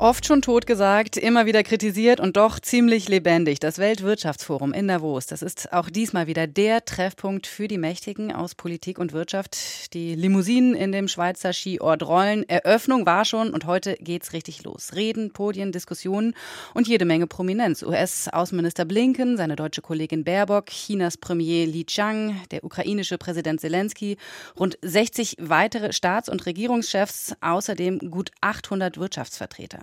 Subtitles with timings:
[0.00, 3.60] Oft schon tot gesagt, immer wieder kritisiert und doch ziemlich lebendig.
[3.60, 5.26] Das Weltwirtschaftsforum in Davos.
[5.26, 9.92] Das ist auch diesmal wieder der Treffpunkt für die Mächtigen aus Politik und Wirtschaft.
[9.92, 12.48] Die Limousinen in dem Schweizer Skiort rollen.
[12.48, 14.92] Eröffnung war schon und heute geht's richtig los.
[14.94, 16.32] Reden, Podien, Diskussionen
[16.72, 17.82] und jede Menge Prominenz.
[17.82, 24.16] US-Außenminister Blinken, seine deutsche Kollegin Baerbock, Chinas Premier Li Chang, der ukrainische Präsident Zelensky,
[24.58, 29.80] rund 60 weitere Staats- und Regierungschefs, außerdem gut 800 Wirtschaftsvertreter.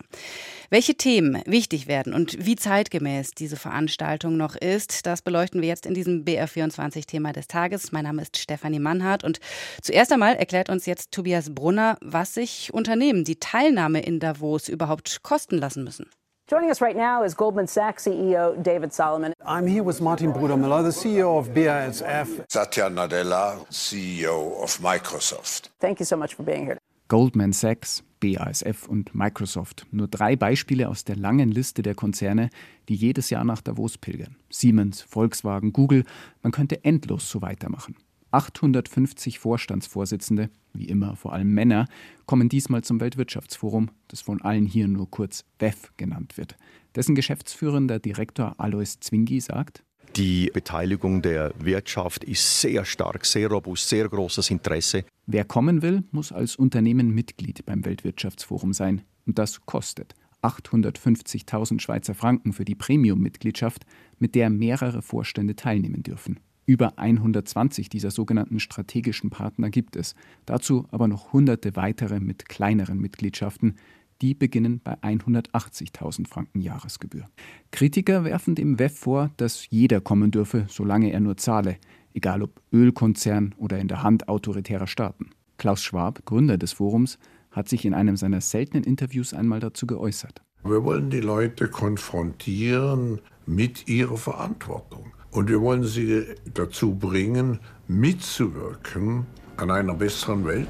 [0.70, 5.86] Welche Themen wichtig werden und wie zeitgemäß diese Veranstaltung noch ist, das beleuchten wir jetzt
[5.86, 7.94] in diesem BR24-Thema des Tages.
[7.94, 9.40] Mein Name ist Stefanie Mannhardt und
[9.82, 15.24] zuerst einmal erklärt uns jetzt Tobias Brunner, was sich Unternehmen, die Teilnahme in Davos überhaupt
[15.24, 16.10] kosten lassen müssen.
[16.50, 19.34] Joining us right now is Goldman Sachs CEO David Solomon.
[19.46, 22.46] I'm here with Martin Brudermüller, the CEO of BASF.
[22.50, 25.70] Satya Nadella, CEO of Microsoft.
[25.82, 26.78] Thank you so much for being here.
[27.10, 29.86] Goldman Sachs, BASF und Microsoft.
[29.92, 32.50] Nur drei Beispiele aus der langen Liste der Konzerne,
[32.90, 34.36] die jedes Jahr nach Davos pilgern.
[34.50, 36.04] Siemens, Volkswagen, Google,
[36.44, 37.96] man könnte endlos so weitermachen.
[38.32, 41.88] 850 Vorstandsvorsitzende, wie immer vor allem Männer,
[42.26, 46.58] kommen diesmal zum Weltwirtschaftsforum, das von allen hier nur kurz WEF genannt wird.
[46.96, 49.84] Dessen geschäftsführender Direktor Alois Zwingi sagt,
[50.18, 55.06] die Beteiligung der Wirtschaft ist sehr stark, sehr robust, sehr großes Interesse.
[55.28, 59.04] Wer kommen will, muss als Unternehmen Mitglied beim Weltwirtschaftsforum sein.
[59.28, 63.86] Und das kostet 850.000 Schweizer Franken für die Premium-Mitgliedschaft,
[64.18, 66.40] mit der mehrere Vorstände teilnehmen dürfen.
[66.66, 70.16] Über 120 dieser sogenannten strategischen Partner gibt es.
[70.46, 73.76] Dazu aber noch hunderte weitere mit kleineren Mitgliedschaften,
[74.22, 77.26] die beginnen bei 180.000 Franken Jahresgebühr.
[77.72, 81.78] Kritiker werfen dem WEF vor, dass jeder kommen dürfe, solange er nur zahle,
[82.14, 85.30] egal ob Ölkonzern oder in der Hand autoritärer Staaten.
[85.58, 87.20] Klaus Schwab, Gründer des Forums,
[87.52, 90.42] hat sich in einem seiner seltenen Interviews einmal dazu geäußert.
[90.64, 95.12] Wir wollen die Leute konfrontieren mit ihrer Verantwortung.
[95.32, 99.26] Und wir wollen sie dazu bringen, mitzuwirken
[99.58, 100.68] an einer besseren Welt.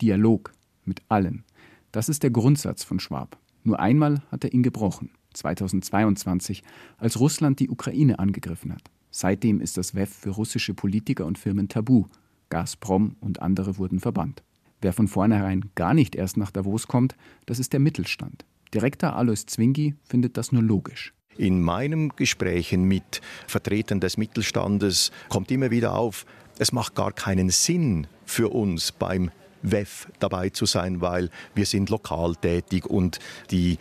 [0.00, 0.52] Dialog
[0.84, 1.44] mit allen,
[1.92, 3.38] das ist der Grundsatz von Schwab.
[3.64, 6.62] Nur einmal hat er ihn gebrochen, 2022,
[6.98, 8.90] als Russland die Ukraine angegriffen hat.
[9.10, 12.06] Seitdem ist das WEF für russische Politiker und Firmen tabu.
[12.48, 14.42] Gazprom und andere wurden verbannt.
[14.80, 17.14] Wer von vornherein gar nicht erst nach Davos kommt,
[17.46, 18.44] das ist der Mittelstand.
[18.74, 21.12] Direktor Alois Zwingi findet das nur logisch.
[21.36, 26.26] In meinen Gesprächen mit Vertretern des Mittelstandes kommt immer wieder auf,
[26.58, 29.30] es macht gar keinen Sinn für uns beim
[29.62, 33.18] WEF dabei zu sein, weil wir sind lokal tätig und
[33.50, 33.78] die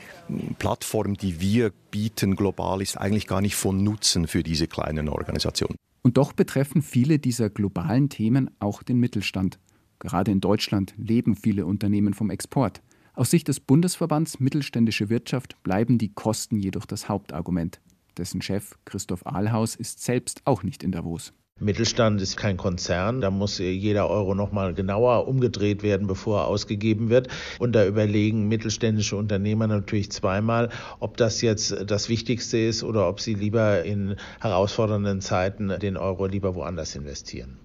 [0.60, 5.76] Plattform, die wir bieten global, ist eigentlich gar nicht von Nutzen für diese kleinen Organisationen.
[6.04, 9.60] Und doch betreffen viele dieser globalen Themen auch den Mittelstand.
[10.00, 12.82] Gerade in Deutschland leben viele Unternehmen vom Export.
[13.14, 17.82] Aus Sicht des Bundesverbands Mittelständische Wirtschaft bleiben die Kosten jedoch das Hauptargument.
[18.18, 21.34] Dessen Chef Christoph Ahlhaus ist selbst auch nicht in Davos.
[21.62, 27.10] Mittelstand ist kein Konzern, da muss jeder Euro nochmal genauer umgedreht werden, bevor er ausgegeben
[27.10, 27.28] wird.
[27.60, 30.70] Und da überlegen mittelständische Unternehmer natürlich zweimal,
[31.00, 36.26] ob das jetzt das Wichtigste ist oder ob sie lieber in herausfordernden Zeiten den Euro
[36.26, 37.60] lieber woanders investieren.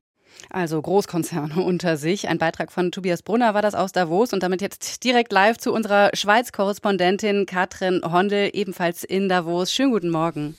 [0.51, 2.29] Also Großkonzerne unter sich.
[2.29, 5.73] Ein Beitrag von Tobias Brunner war das aus Davos und damit jetzt direkt live zu
[5.73, 9.73] unserer Schweiz-Korrespondentin Katrin Hondel, ebenfalls in Davos.
[9.73, 10.55] Schönen guten Morgen.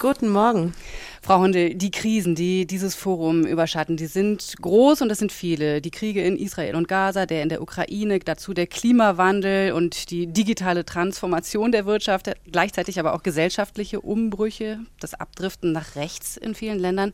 [0.00, 0.74] Guten Morgen.
[1.22, 5.80] Frau Hunde, die Krisen, die dieses Forum überschatten, die sind groß und es sind viele.
[5.80, 10.26] Die Kriege in Israel und Gaza, der in der Ukraine, dazu der Klimawandel und die
[10.26, 16.80] digitale Transformation der Wirtschaft, gleichzeitig aber auch gesellschaftliche Umbrüche, das Abdriften nach rechts in vielen
[16.80, 17.12] Ländern.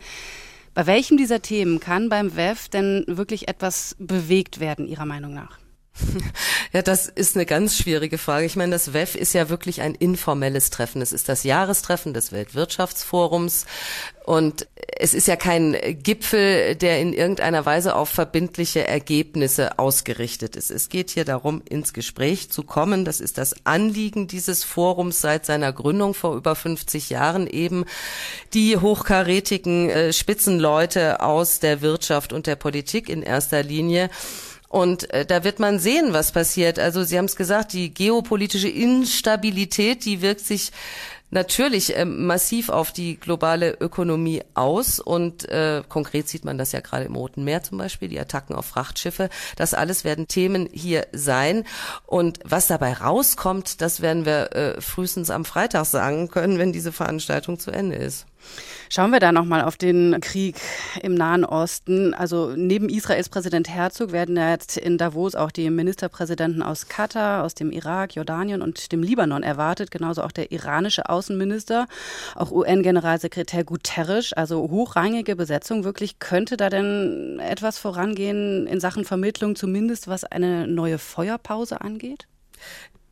[0.73, 5.59] Bei welchem dieser Themen kann beim WEF denn wirklich etwas bewegt werden, Ihrer Meinung nach?
[6.73, 8.47] Ja, das ist eine ganz schwierige Frage.
[8.47, 11.03] Ich meine, das WEF ist ja wirklich ein informelles Treffen.
[11.03, 13.67] Es ist das Jahrestreffen des Weltwirtschaftsforums
[14.25, 20.71] und es ist ja kein Gipfel, der in irgendeiner Weise auf verbindliche Ergebnisse ausgerichtet ist.
[20.71, 23.05] Es geht hier darum, ins Gespräch zu kommen.
[23.05, 27.85] Das ist das Anliegen dieses Forums seit seiner Gründung vor über 50 Jahren eben
[28.55, 34.11] die hochkarätigen äh, Spitzenleute aus der Wirtschaft und der Politik in erster Linie
[34.71, 36.79] und äh, da wird man sehen, was passiert.
[36.79, 40.71] Also Sie haben es gesagt, die geopolitische Instabilität, die wirkt sich
[41.31, 45.01] natürlich äh, massiv auf die globale Ökonomie aus.
[45.01, 48.55] Und äh, konkret sieht man das ja gerade im Roten Meer zum Beispiel, die Attacken
[48.55, 49.29] auf Frachtschiffe.
[49.57, 51.65] Das alles werden Themen hier sein.
[52.07, 56.93] Und was dabei rauskommt, das werden wir äh, frühestens am Freitag sagen können, wenn diese
[56.93, 58.25] Veranstaltung zu Ende ist.
[58.89, 60.57] Schauen wir da nochmal auf den Krieg
[61.01, 62.13] im Nahen Osten.
[62.13, 67.45] Also neben Israels Präsident Herzog werden ja jetzt in Davos auch die Ministerpräsidenten aus Katar,
[67.45, 71.87] aus dem Irak, Jordanien und dem Libanon erwartet, genauso auch der iranische Außenminister,
[72.35, 75.85] auch UN-Generalsekretär Guterres, also hochrangige Besetzung.
[75.85, 82.27] Wirklich könnte da denn etwas vorangehen in Sachen Vermittlung, zumindest was eine neue Feuerpause angeht?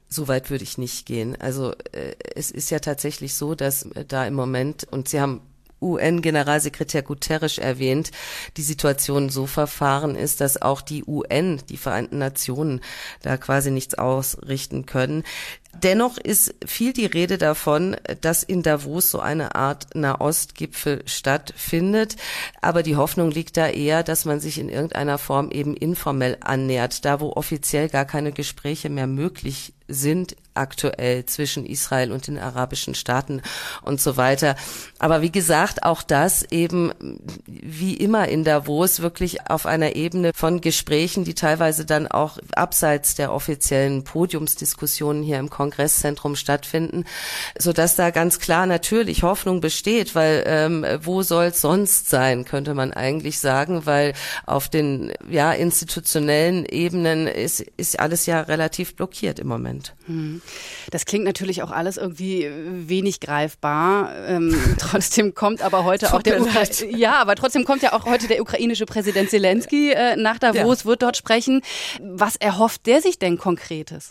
[0.08, 1.36] So weit würde ich nicht gehen.
[1.38, 5.42] Also äh, es ist ja tatsächlich so, dass äh, da im Moment, und Sie haben
[5.80, 8.10] UN-Generalsekretär Guterres erwähnt,
[8.56, 12.80] die Situation so verfahren ist, dass auch die UN, die Vereinten Nationen,
[13.22, 15.24] da quasi nichts ausrichten können.
[15.74, 22.16] Dennoch ist viel die Rede davon, dass in Davos so eine Art Nahostgipfel stattfindet.
[22.62, 27.04] Aber die Hoffnung liegt da eher, dass man sich in irgendeiner Form eben informell annähert,
[27.04, 32.94] da wo offiziell gar keine Gespräche mehr möglich sind aktuell zwischen Israel und den arabischen
[32.94, 33.40] Staaten
[33.82, 34.54] und so weiter.
[34.98, 36.92] Aber wie gesagt, auch das eben
[37.46, 43.14] wie immer in Davos wirklich auf einer Ebene von Gesprächen, die teilweise dann auch abseits
[43.14, 47.04] der offiziellen Podiumsdiskussionen hier im Kongresszentrum stattfinden,
[47.58, 52.44] so dass da ganz klar natürlich Hoffnung besteht, weil ähm, wo soll es sonst sein,
[52.44, 54.12] könnte man eigentlich sagen, weil
[54.46, 59.96] auf den ja institutionellen Ebenen ist ist alles ja relativ blockiert im Moment.
[60.06, 60.42] Hm.
[60.92, 64.14] Das klingt natürlich auch alles irgendwie wenig greifbar.
[64.28, 68.28] Ähm, trotzdem kommt aber heute auch der Ukra ja, aber trotzdem kommt ja auch heute
[68.28, 70.84] der ukrainische Präsident Zelensky äh, nach Davos, ja.
[70.84, 71.62] wird dort sprechen.
[72.00, 74.10] Was erhofft der sich denn konkretes?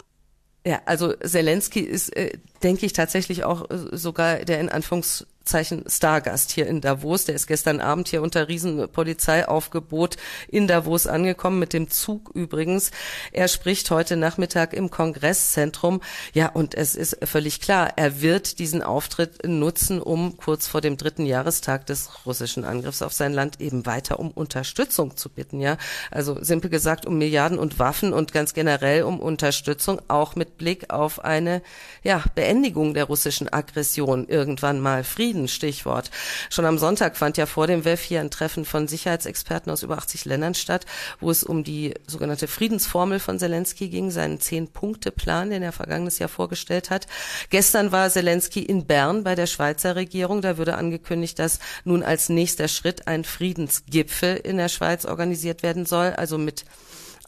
[0.68, 5.84] Ja, also Zelensky ist, äh, denke ich, tatsächlich auch äh, sogar der in Anführungs Zeichen
[5.88, 7.26] Stargast hier in Davos.
[7.26, 10.18] Der ist gestern Abend hier unter Riesenpolizeiaufgebot
[10.48, 12.92] in Davos angekommen, mit dem Zug übrigens.
[13.32, 16.02] Er spricht heute Nachmittag im Kongresszentrum.
[16.34, 20.98] Ja, und es ist völlig klar, er wird diesen Auftritt nutzen, um kurz vor dem
[20.98, 25.60] dritten Jahrestag des russischen Angriffs auf sein Land eben weiter um Unterstützung zu bitten.
[25.60, 25.78] Ja,
[26.12, 30.92] also simpel gesagt um Milliarden und Waffen und ganz generell um Unterstützung, auch mit Blick
[30.92, 31.62] auf eine
[32.04, 36.10] ja, Beendigung der russischen Aggression irgendwann mal Frieden Frieden, Stichwort.
[36.50, 39.98] Schon am Sonntag fand ja vor dem WEF hier ein Treffen von Sicherheitsexperten aus über
[39.98, 40.86] 80 Ländern statt,
[41.20, 46.30] wo es um die sogenannte Friedensformel von Zelensky ging, seinen Zehn-Punkte-Plan, den er vergangenes Jahr
[46.30, 47.08] vorgestellt hat.
[47.50, 50.42] Gestern war Zelensky in Bern bei der Schweizer Regierung.
[50.42, 55.86] Da würde angekündigt, dass nun als nächster Schritt ein Friedensgipfel in der Schweiz organisiert werden
[55.86, 56.66] soll, also mit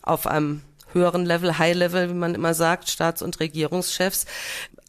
[0.01, 0.61] auf einem
[0.93, 4.25] höheren Level, High Level, wie man immer sagt, Staats- und Regierungschefs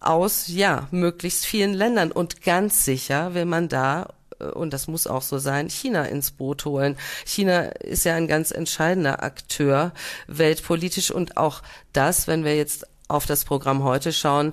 [0.01, 2.11] aus, ja, möglichst vielen Ländern.
[2.11, 4.09] Und ganz sicher will man da
[4.41, 6.97] äh, und das muss auch so sein, China ins Boot holen.
[7.25, 9.93] China ist ja ein ganz entscheidender Akteur
[10.27, 11.63] weltpolitisch und auch
[11.93, 14.53] das, wenn wir jetzt auf das Programm heute schauen,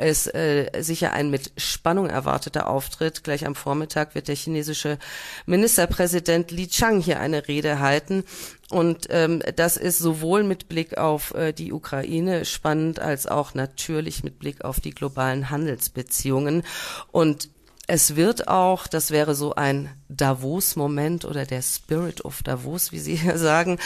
[0.00, 3.24] ist äh, sicher ein mit Spannung erwarteter Auftritt.
[3.24, 4.98] Gleich am Vormittag wird der chinesische
[5.46, 8.24] Ministerpräsident Li Chang hier eine Rede halten.
[8.70, 14.22] Und ähm, das ist sowohl mit Blick auf äh, die Ukraine spannend als auch natürlich
[14.22, 16.62] mit Blick auf die globalen Handelsbeziehungen.
[17.10, 17.50] Und
[17.86, 23.14] es wird auch, das wäre so ein Davos-Moment oder der Spirit of Davos, wie Sie
[23.14, 23.78] ja sagen,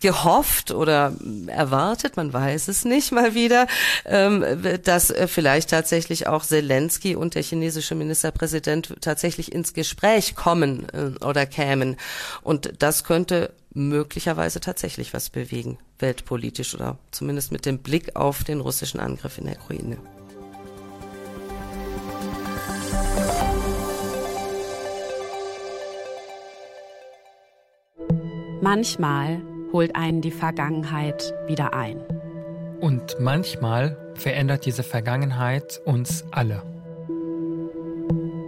[0.00, 1.14] gehofft oder
[1.46, 3.66] erwartet, man weiß es nicht mal wieder,
[4.04, 4.44] ähm,
[4.84, 11.24] dass äh, vielleicht tatsächlich auch Zelensky und der chinesische Ministerpräsident tatsächlich ins Gespräch kommen äh,
[11.24, 11.96] oder kämen.
[12.42, 18.60] Und das könnte möglicherweise tatsächlich was bewegen, weltpolitisch oder zumindest mit dem Blick auf den
[18.60, 19.98] russischen Angriff in der Ukraine.
[28.70, 29.40] Manchmal
[29.72, 32.04] holt einen die Vergangenheit wieder ein.
[32.80, 36.62] Und manchmal verändert diese Vergangenheit uns alle.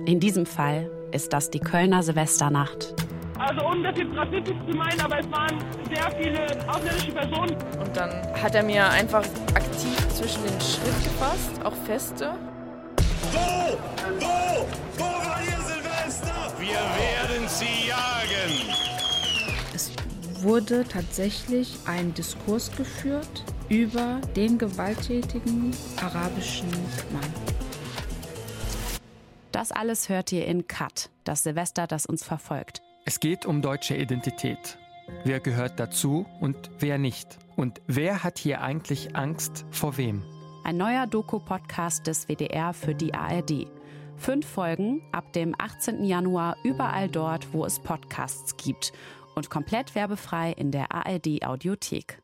[0.05, 2.95] In diesem Fall ist das die Kölner Silvesternacht.
[3.39, 5.57] Also ohne das jetzt rassistisch zu meinen, aber es waren
[5.89, 7.57] sehr viele ausländische Personen.
[7.81, 8.11] Und dann
[8.43, 9.25] hat er mir einfach
[9.55, 12.33] aktiv zwischen den Schritt gefasst, auch feste.
[13.33, 13.79] Wo?
[14.19, 14.67] Wo?
[14.99, 15.30] Wo
[20.43, 26.71] wurde tatsächlich ein Diskurs geführt über den gewalttätigen arabischen
[27.13, 27.35] Mann.
[29.53, 32.83] Das alles hört ihr in Cut, das Silvester, das uns verfolgt.
[33.05, 34.79] Es geht um deutsche Identität.
[35.25, 37.39] Wer gehört dazu und wer nicht?
[37.57, 40.23] Und wer hat hier eigentlich Angst vor wem?
[40.65, 43.67] Ein neuer Doku-Podcast des WDR für die ARD.
[44.17, 46.05] Fünf Folgen ab dem 18.
[46.05, 48.93] Januar überall dort, wo es Podcasts gibt
[49.35, 52.23] und komplett werbefrei in der ARD Audiothek.